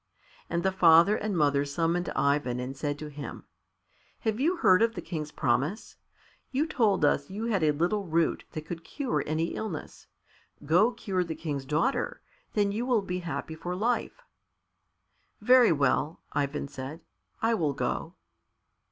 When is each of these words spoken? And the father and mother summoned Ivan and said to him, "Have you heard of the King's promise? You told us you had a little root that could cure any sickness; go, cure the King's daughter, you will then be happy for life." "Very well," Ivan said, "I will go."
And 0.49 0.63
the 0.63 0.71
father 0.71 1.15
and 1.15 1.37
mother 1.37 1.63
summoned 1.63 2.09
Ivan 2.15 2.59
and 2.59 2.75
said 2.75 2.97
to 2.97 3.07
him, 3.11 3.43
"Have 4.21 4.39
you 4.39 4.55
heard 4.55 4.81
of 4.81 4.95
the 4.95 4.99
King's 5.03 5.31
promise? 5.31 5.95
You 6.51 6.65
told 6.65 7.05
us 7.05 7.29
you 7.29 7.45
had 7.45 7.61
a 7.61 7.69
little 7.69 8.07
root 8.07 8.43
that 8.53 8.65
could 8.65 8.83
cure 8.83 9.23
any 9.27 9.53
sickness; 9.53 10.07
go, 10.65 10.91
cure 10.91 11.23
the 11.23 11.35
King's 11.35 11.65
daughter, 11.65 12.19
you 12.55 12.83
will 12.83 13.01
then 13.01 13.07
be 13.07 13.19
happy 13.19 13.53
for 13.53 13.75
life." 13.75 14.23
"Very 15.39 15.71
well," 15.71 16.19
Ivan 16.33 16.67
said, 16.67 17.01
"I 17.43 17.53
will 17.53 17.73
go." 17.73 18.15